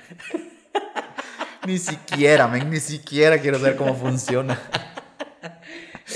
[1.67, 4.61] Ni siquiera, men, ni siquiera quiero saber cómo funciona.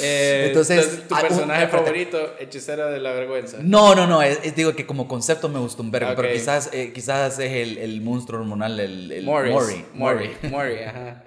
[0.01, 1.69] Eh, Entonces, tu un- personaje espérate.
[1.87, 3.57] favorito, hechicera de la vergüenza.
[3.61, 6.35] No, no, no, es, es- digo que como concepto me gustó un verbo, pero Ok.
[6.35, 9.55] quizás, eh, quizás es el, el monstruo hormonal, el, el Morris.
[9.55, 10.31] Maury, Maury.
[10.51, 11.25] Maury, ajá.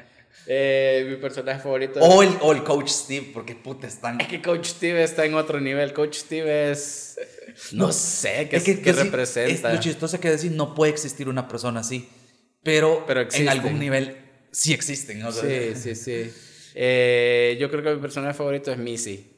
[0.47, 1.99] Eh, mi personaje favorito.
[2.01, 4.19] O el, o el coach Steve, porque puta están...
[4.21, 5.93] Es que Coach Steve está en otro nivel.
[5.93, 7.19] Coach Steve es.
[7.73, 9.69] No sé qué, Es que, qué que representa.
[9.69, 12.07] es lo chistoso que decir, no puede existir una persona así,
[12.63, 14.17] pero, Pero en algún nivel
[14.52, 15.19] sí existen.
[15.19, 15.30] ¿no?
[15.30, 16.32] O sea, sí, sí, sí.
[16.76, 19.34] Eh, yo creo que mi personaje favorito es Missy.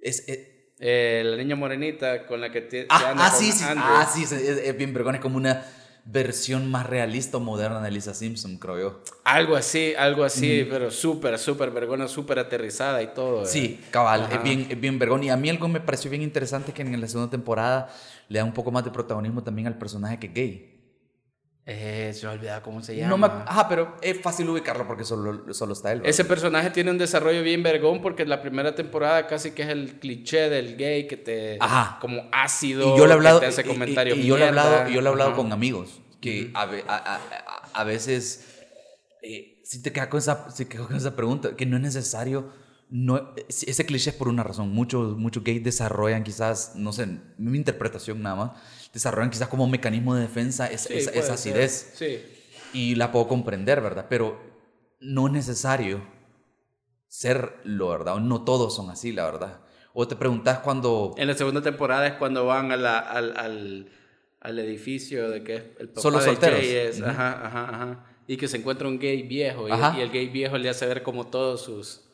[0.00, 0.48] Es, es-
[0.80, 4.08] Eh, la niña morenita con la que te, ah, anda ah, con sí, sí, ah,
[4.14, 5.66] sí, es, es bien vergón, es como una
[6.04, 9.02] versión más realista o moderna de Lisa Simpson, creo yo.
[9.24, 13.42] Algo así, algo así, pero súper, súper vergona, súper aterrizada y todo.
[13.42, 13.46] eh.
[13.46, 14.36] Sí, cabal, Ajá.
[14.36, 15.24] es bien, es bien vergón.
[15.24, 17.92] Y a mí algo me pareció bien interesante que en la segunda temporada
[18.28, 20.77] le da un poco más de protagonismo también al personaje que es gay.
[21.70, 23.10] Eh, se me ha olvidado cómo se llama.
[23.10, 25.98] No me, ajá, pero es fácil ubicarlo porque solo, solo está él.
[25.98, 26.08] ¿verdad?
[26.08, 29.98] Ese personaje tiene un desarrollo bien vergón porque la primera temporada casi que es el
[30.00, 31.98] cliché del gay que te Ajá.
[32.00, 34.38] como ácido, y yo le he hablado, que te hace y- y- comentarios y, yo
[34.38, 36.64] le he hablado, yo le he hablado con amigos que a, a,
[36.96, 38.46] a- a- a veces
[39.22, 41.82] eh, si te quedas con esa, si te quedas con esa pregunta, que no es
[41.82, 42.50] necesario,
[42.88, 44.70] no, ese cliché es por una razón.
[44.70, 48.50] Muchos, muchos gays desarrollan quizás, no sé, mi interpretación nada más,
[48.92, 51.92] desarrollan quizás como mecanismo de defensa es- Sí, esa, esa acidez.
[51.94, 52.20] Sí.
[52.72, 54.06] Y la puedo comprender, ¿verdad?
[54.08, 54.38] Pero
[55.00, 56.02] no es necesario
[57.06, 58.16] serlo, ¿verdad?
[58.16, 59.60] No todos son así, la verdad.
[59.94, 61.14] O te preguntas cuando...
[61.16, 63.88] En la segunda temporada es cuando van a la, al, al,
[64.40, 66.60] al, edificio de que es el papá Solo de solteros.
[66.60, 68.04] Jay es- ajá, ajá, ajá.
[68.26, 71.02] Y que se encuentra un gay viejo y, y el gay viejo le hace ver
[71.02, 72.07] como todos sus,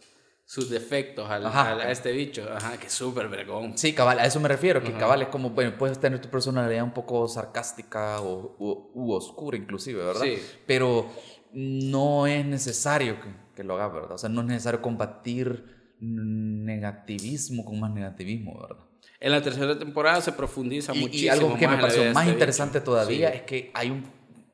[0.46, 1.72] sus defectos al, Ajá.
[1.72, 2.46] al- a este bicho.
[2.52, 3.76] Ajá, que súper vergón.
[3.78, 6.84] Sí, cabal, a eso me refiero, que cabal es como, bueno, puedes tener tu personalidad
[6.84, 10.22] un poco sarcástica o, u, u oscura inclusive, ¿verdad?
[10.22, 10.36] Sí.
[10.66, 11.06] Pero
[11.52, 14.12] no es necesario que, que lo haga, ¿verdad?
[14.12, 15.64] O sea, no es necesario combatir
[16.00, 18.84] negativismo con más negativismo, ¿verdad?
[19.20, 22.24] En la tercera temporada se profundiza Y, y muchísimo algo que más me pareció más
[22.24, 22.84] este interesante bicho.
[22.90, 23.36] todavía Sí.
[23.36, 24.04] es que hay un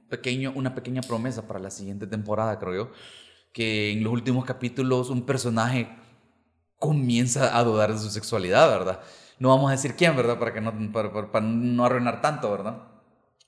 [0.08, 2.90] pequeño, una pequeña promesa para la siguiente temporada, creo yo,
[3.52, 5.88] que en los últimos capítulos un personaje
[6.78, 9.00] comienza a dudar de su sexualidad, ¿verdad?
[9.38, 10.38] No vamos a decir quién, ¿verdad?
[10.38, 12.78] Para, que no, para, para- para no arruinar tanto, ¿verdad?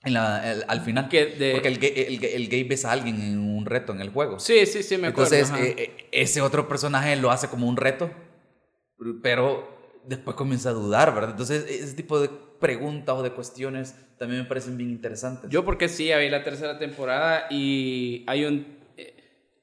[0.05, 1.09] En la- el- al final.
[1.09, 4.01] Que de- Porque el gay, el, el gay besa a alguien en un reto en
[4.01, 4.39] el juego.
[4.39, 5.35] Sí, sí, sí, me acuerdo.
[5.35, 8.11] Entonces, eh, eh, ese otro personaje lo hace como un reto,
[9.23, 9.69] pero
[10.07, 11.31] después comienza a dudar, ¿verdad?
[11.31, 12.29] Entonces, ese tipo de
[12.61, 15.51] preguntas o de cuestiones también me parecen bien interesantes.
[15.51, 18.67] Yo porque sí, vi la tercera temporada y hay un,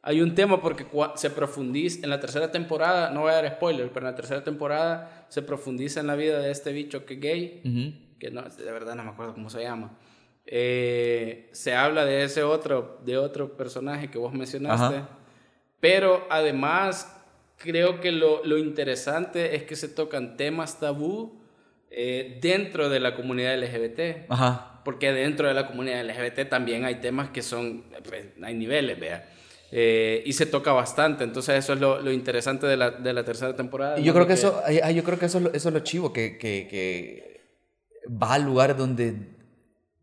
[0.01, 0.85] hay un tema porque
[1.15, 4.43] se profundiza, en la tercera temporada, no voy a dar spoiler, pero en la tercera
[4.43, 8.71] temporada se profundiza en la vida de este bicho que es gay, que no, de
[8.71, 9.97] verdad no me acuerdo cómo se llama.
[10.45, 15.09] Eh, se habla de ese otro, de otro personaje que vos mencionaste, Ajá.
[15.79, 17.15] pero además
[17.57, 21.39] creo que lo, lo interesante es que se tocan temas tabú
[21.91, 24.29] eh, dentro de la comunidad LGBT.
[24.29, 24.81] Ajá.
[24.85, 29.27] Porque dentro de la comunidad LGBT también hay temas que son, pues, hay niveles, vea.
[29.71, 33.23] Eh, y se toca bastante, entonces eso es lo, lo interesante de la, de la
[33.23, 33.99] tercera temporada.
[33.99, 34.15] Y yo ¿no?
[34.15, 36.11] creo que De eso, ay, yo creo que eso, es lo- eso es lo chivo,
[36.11, 37.41] que, que, que
[38.09, 39.15] va a lugares donde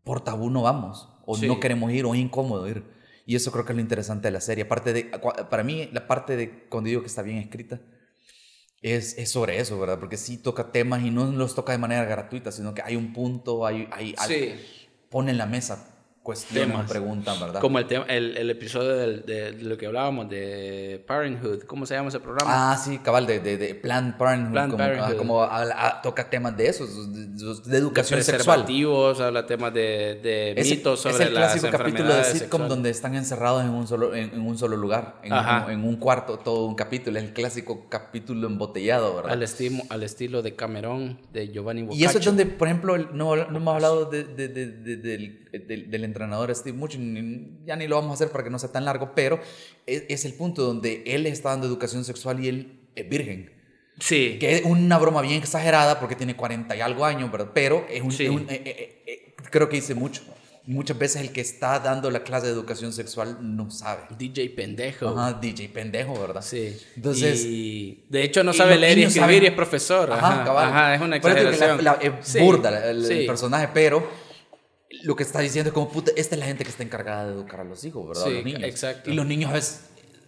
[0.03, 1.47] por tabú no vamos, o Sí.
[1.47, 2.83] no queremos ir, o es incómodo ir.
[3.25, 4.63] Y eso creo que es lo interesante de la serie.
[4.63, 5.03] Aparte de,
[5.49, 7.81] para mí, la parte de cuando digo que está bien escrita,
[8.81, 9.99] es, es sobre eso, ¿verdad?
[9.99, 13.11] Porque sí toca temas y no los toca de manera gratuita, sino que hay un
[13.11, 14.55] punto, hay, hay, hay- Sí.
[15.09, 15.93] pone en la mesa
[16.27, 16.85] cuestiones Temas.
[16.85, 17.61] o preguntas, ¿verdad?
[17.61, 21.85] Como el, tema, el, el episodio del- de, de lo que hablábamos de Parenthood, ¿cómo
[21.85, 22.73] se llama ese programa?
[22.73, 24.51] Ah, sí, cabal, de, de, de Planned Parenthood.
[24.51, 25.17] Planned como, ah, Parenthood.
[25.17, 27.13] como habla- ah, toca temas de esos,
[27.65, 28.65] de, educación sexual.
[29.21, 32.69] habla temas de, Es, mitos sobre es el las clásico capítulo de sitcom sexuales.
[32.69, 35.31] donde están encerrados en un solo, en, en un solo lugar, en,
[35.71, 37.17] en un cuarto, todo un capítulo.
[37.19, 39.31] Es el clásico capítulo embotellado, ¿verdad?
[39.31, 42.01] Al, estilo, al estilo de Cameron, de Giovanni Boccaccio.
[42.05, 44.97] Y eso es donde, por ejemplo, el- no, no hemos hablado de- de- de- de-
[44.97, 48.49] del, del- del entrenador Steve Much, ni- ya ni lo vamos a hacer para que
[48.49, 49.39] no sea tan largo, pero
[49.85, 53.51] es, es el punto donde él está dando educación sexual y él es virgen.
[53.99, 54.37] Sí.
[54.39, 57.49] Que es una broma bien exagerada porque tiene 40 y algo años, ¿verdad?
[57.53, 58.25] Pero es un, Sí.
[58.25, 60.21] es un- eh, eh, eh, creo que dice mucho.
[60.69, 64.01] Muchas veces el que está dando la clase de educación sexual no sabe.
[64.19, 65.07] DJ pendejo.
[65.07, 66.41] Ajá, DJ pendejo, ¿verdad?
[66.41, 66.77] Sí.
[66.97, 70.11] Entonces- Y de hecho no y sabe los leer y escribir saben- y es profesor.
[70.11, 70.67] Ajá, Ajá, cabal.
[70.67, 71.77] ajá, es una exageración.
[71.83, 73.25] la- la- es Sí, burda el, el sí.
[73.25, 74.05] personaje, pero
[75.03, 77.33] lo que está diciendo es como, puta, esta es la gente que está encargada de
[77.33, 78.23] educar a los hijos, ¿verdad?
[78.25, 78.63] Sí, los niños.
[78.63, 79.09] exacto.
[79.09, 79.81] Y los niños a veces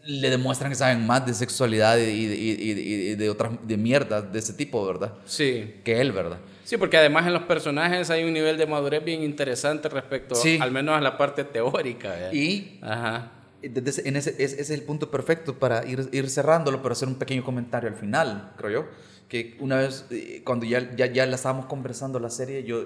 [0.06, 4.32] le demuestran que saben más de sexualidad y, y- y- y- de otras de mierdas
[4.32, 5.14] de ese tipo, ¿verdad?
[5.26, 5.76] Sí.
[5.84, 6.40] Que él, ¿verdad?
[6.64, 10.58] Sí, porque además en los personajes hay un nivel de madurez bien interesante respecto Sí.
[10.62, 12.10] al menos a la parte teórica.
[12.10, 12.32] ¿verdad?
[12.34, 13.32] Y Ajá.
[13.62, 17.44] en ese, ese es el punto perfecto para ir, ir cerrándolo, pero hacer un pequeño
[17.44, 18.86] comentario al final, creo yo.
[19.28, 22.86] Que una vez, eh, cuando ya, ya, ya la estábamos conversando la serie, yo,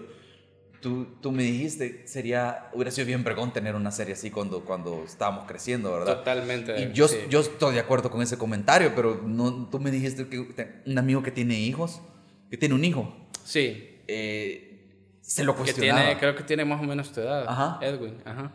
[0.83, 5.03] tú, tú me dijiste, sería, hubiera sido bien vergón tener una serie así cuando, cuando
[5.03, 6.17] estábamos creciendo, ¿verdad?
[6.17, 6.79] Totalmente.
[6.79, 7.17] Y yo, sí.
[7.29, 11.23] yo estoy de acuerdo con ese comentario, pero no, tú me dijiste que un amigo
[11.23, 12.01] que tiene hijos,
[12.51, 13.11] que tiene un hijo,
[13.43, 13.99] Sí.
[14.07, 14.69] eh,
[15.21, 16.01] se lo Que cuestionaba.
[16.03, 17.45] tiene, creo que tiene más o menos tu edad.
[17.47, 17.79] Ajá.
[17.81, 18.17] Edwin.
[18.25, 18.51] Ajá.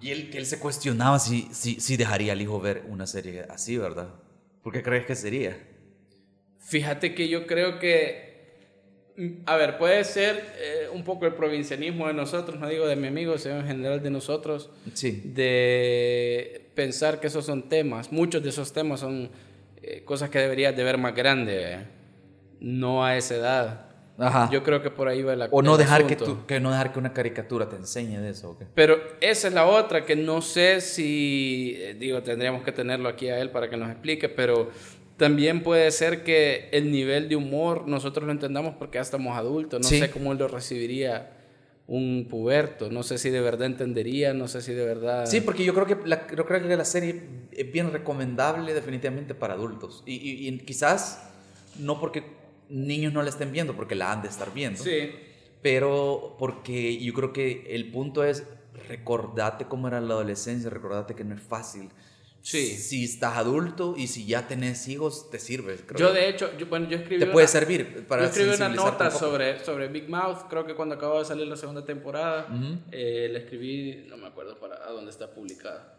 [0.00, 3.44] Y él, que él se cuestionaba si, si, si dejaría al hijo ver una serie
[3.50, 4.08] así, ¿verdad?
[4.62, 5.58] ¿Por qué crees que sería?
[6.60, 8.31] Fíjate que yo creo que,
[9.46, 13.08] a ver, puede ser eh, un poco el provincianismo de nosotros, no digo de mi
[13.08, 15.20] amigo, sino en general de nosotros, Sí.
[15.24, 19.30] de pensar que esos son temas, muchos de esos temas son
[19.82, 21.78] eh, cosas que deberías de ver más grande, ¿eh?
[22.60, 23.86] no a esa edad.
[24.18, 24.48] Ajá.
[24.52, 26.92] Yo creo que por ahí va la o no dejar que, tú, que no dejar
[26.92, 28.66] que una caricatura te enseñe de eso, ¿o qué?
[28.74, 33.38] Pero esa es la otra, que no sé si, digo, tendríamos que tenerlo aquí a
[33.40, 34.70] él para que nos explique, pero
[35.22, 39.80] también puede ser que el nivel de humor nosotros lo entendamos porque ya estamos adultos,
[39.80, 40.00] no Sí.
[40.00, 41.30] sé cómo lo recibiría
[41.86, 45.26] un puberto, no sé si de verdad entendería, no sé si de verdad...
[45.26, 49.32] Sí, porque yo creo que la, yo creo que la serie es bien recomendable definitivamente
[49.36, 50.02] para adultos.
[50.06, 51.22] Y, y- y quizás
[51.78, 52.24] no porque
[52.68, 54.82] niños no la estén viendo, porque la han de estar viendo.
[54.82, 55.10] Sí,
[55.62, 58.42] Pero porque yo creo que el punto es
[58.88, 61.88] recordate cómo era la adolescencia, recordate que no es fácil,
[62.42, 62.76] Sí.
[62.76, 65.76] Si estás adulto y si ya tenés hijos, te sirve.
[65.76, 67.18] creo Yo, de hecho, yo, bueno, yo escribí.
[67.20, 70.66] Te una- puede servir para yo escribí una nota un sobre, sobre Big Mouth, creo
[70.66, 72.78] que cuando acababa de salir la segunda temporada, Ujú.
[72.90, 75.94] eh, la escribí, no me acuerdo para a dónde está publicada.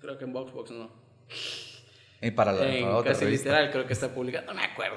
[0.00, 0.90] Creo que en Boxbox no.
[2.20, 3.48] Y para la, en para otra casi revista.
[3.50, 4.96] literal creo que está publicada, no me acuerdo.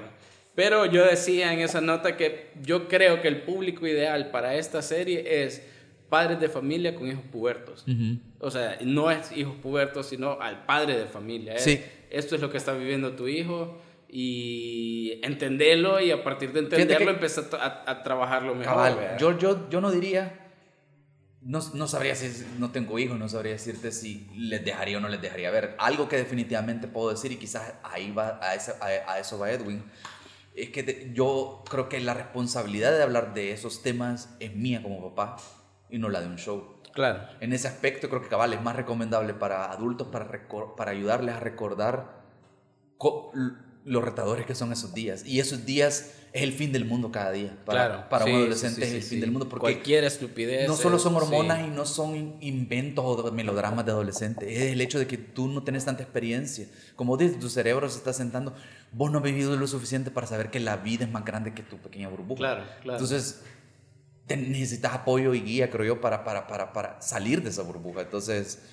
[0.54, 4.82] Pero yo decía en esa nota que yo creo que el público ideal para esta
[4.82, 5.64] serie es
[6.12, 7.84] padres de familia con hijos pubertos.
[7.88, 8.19] Ujú.
[8.39, 11.56] O sea, no es hijos pubertos, sino al padre de familia.
[11.56, 11.82] Es, Sí.
[12.12, 17.12] Esto es lo que está viviendo tu hijo y entenderlo y a partir de entenderlo
[17.12, 18.76] empezar a, a- trabajarlo mejor.
[18.76, 20.38] Cabal, yo, yo, yo no diría,
[21.41, 25.08] no, no sabría si no tengo hijos, no sabría decirte si les dejaría o no
[25.10, 25.76] les dejaría ver.
[25.80, 29.50] Algo que definitivamente puedo decir y quizás ahí va, a, esa- a, a eso va
[29.52, 29.82] Edwin,
[30.56, 34.84] es que te- yo creo que la responsabilidad de hablar de esos temas es mía
[34.84, 35.38] como papá
[35.92, 36.78] y no la de un show.
[36.94, 37.22] Claro.
[37.40, 40.30] En ese aspecto creo que cabal es más recomendable para adultos para,
[40.76, 42.22] para ayudarles a recordar
[43.84, 45.26] los retadores que son esos días.
[45.26, 47.58] Y esos días es el fin del mundo cada día.
[47.66, 48.10] Para, claro.
[48.10, 49.22] para Sí, un sí, adolescente sí, es el sí, fin sí.
[49.22, 49.50] del mundo.
[49.50, 50.68] Porque Cualquier estupidez.
[50.68, 51.66] no solo son hormonas sí.
[51.66, 54.54] y no son in- inventos o melodramas de adolescente.
[54.54, 56.68] Es el hecho de que tú no tienes tanta experiencia.
[56.96, 58.54] Como dices, tu cerebro se está sentando.
[58.92, 61.64] Vos no has vivido lo suficiente para saber que la vida es más grande que
[61.64, 62.38] tu pequeña burbuja.
[62.38, 63.00] Claro, claro.
[63.00, 63.42] Entonces,
[64.28, 68.02] necesitas apoyo y guía, creo yo, para, para, para, para salir de esa burbuja.
[68.02, 68.64] Entonces,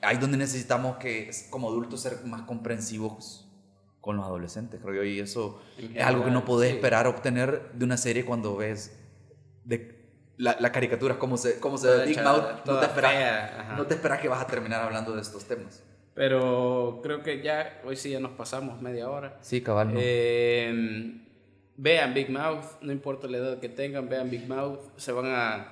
[0.00, 3.48] ahí es donde necesitamos que, como adultos, ser más comprensivos
[4.00, 5.04] con los adolescentes, creo yo.
[5.04, 6.76] Y eso En es algo que no podés sí.
[6.76, 8.98] esperar obtener de una serie cuando ves
[9.64, 9.94] de
[10.36, 12.66] la, la caricatura, cómo se, cómo se ve Big Mouth.
[12.66, 15.82] No te, esperas, no te esperas que vas a terminar hablando de estos temas.
[16.14, 19.38] Pero creo que ya, hoy sí ya nos pasamos media hora.
[19.40, 19.94] Sí, cabal.
[19.94, 20.00] no.
[20.02, 21.23] Eh,
[21.76, 25.70] vean Big Mouth, no importa la edad que tengan, vean Big Mouth, se van a,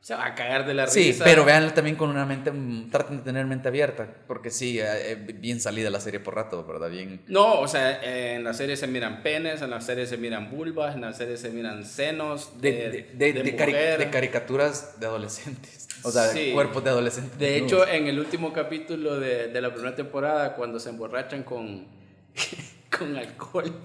[0.00, 1.24] se van a cagar de la Sí, risa.
[1.24, 4.84] pero véanlo también con una mente, mm, traten de tener mente abierta, porque sí, eh,
[5.12, 6.88] eh, bien salida la serie por rato, ¿verdad?
[6.90, 7.22] Bien...
[7.26, 10.50] No, o sea, eh, en la serie se miran penes, en la serie se miran
[10.50, 16.10] vulvas, en la serie se miran senos De, de, de, cari- caricaturas de adolescentes, o
[16.10, 16.46] sea, Sí.
[16.46, 17.38] de cuerpos de adolescentes.
[17.38, 21.84] De hecho, en el último capítulo de, de la primera temporada, cuando se emborrachan con,
[22.96, 23.82] con alcohol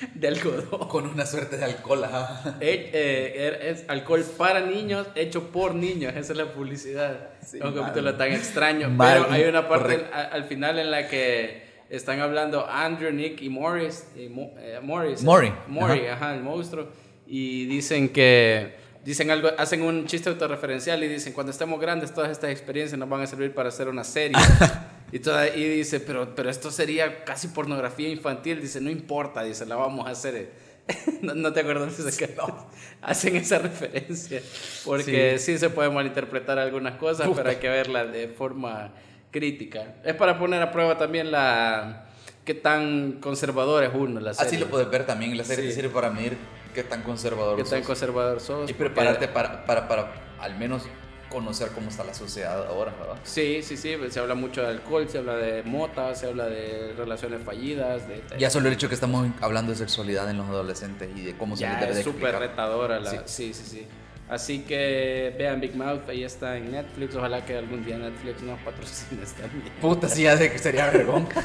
[0.14, 0.88] de algodón.
[0.88, 2.56] con una suerte de alcohol, ajá.
[2.60, 6.12] Eh, eh, es alcohol para niños, hecho por niños.
[6.16, 7.30] Esa es la publicidad.
[7.44, 7.84] Sí, es un mal.
[7.86, 8.88] capítulo tan extraño.
[8.90, 10.10] Mal, pero hay una parte correcto.
[10.14, 14.06] a- al final en la que están hablando Andrew, Nick y Morris.
[14.16, 15.22] y Mo- eh, Morris.
[15.22, 16.34] Maury, Maury, ajá.
[16.34, 16.88] el monstruo.
[17.26, 18.78] Y dicen que.
[19.04, 23.08] Dicen algo, hacen un chiste autorreferencial y dicen, cuando estemos grandes todas estas experiencias nos
[23.08, 24.36] van a servir para hacer una serie.
[25.12, 28.60] y, toda, y dice, pero, pero esto sería casi pornografía infantil.
[28.60, 30.50] Dice, no importa, dice, la vamos a hacer.
[31.22, 32.66] no, no te acuerdas de ese capítulo?
[33.02, 34.40] Hacen esa referencia.
[34.84, 35.58] Porque sí.
[35.58, 38.92] se puede malinterpretar algunas cosas, pero hay que verla de forma
[39.30, 39.96] crítica.
[40.04, 42.06] Es para poner a prueba también la
[42.44, 44.48] qué tan conservador es uno la serie.
[44.48, 45.68] Así lo puedes ver también, la serie Sí.
[45.70, 46.36] te sirve para medir
[46.74, 47.86] qué tan conservador qué tan sos.
[47.86, 48.70] conservador sos.
[48.70, 50.84] Y prepararte para, para, para al menos
[51.30, 53.16] conocer cómo está la sociedad ahora, ¿verdad?
[53.22, 56.92] Sí, sí, sí, se habla mucho de alcohol, se habla de mota, se habla de
[56.96, 58.22] relaciones fallidas, de...
[58.38, 61.56] Ya solo el hecho que estamos hablando de sexualidad en los adolescentes y de cómo
[61.56, 63.10] se les ya debe de es súper retadora la...
[63.10, 63.18] Sí.
[63.24, 63.54] Sí.
[63.54, 63.86] sí, sí,
[64.28, 68.60] Así que vean Big Mouth, ahí está en Netflix, ojalá que algún día Netflix nos
[68.60, 69.72] patrocine también.
[69.80, 71.26] Puta, sí, ya de que sería vergón.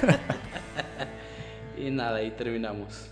[1.77, 3.11] Y nada, ahí terminamos.